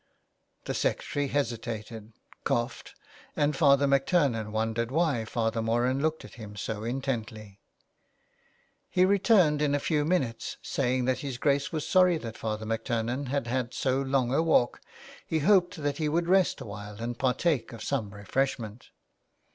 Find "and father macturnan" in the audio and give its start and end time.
3.35-4.51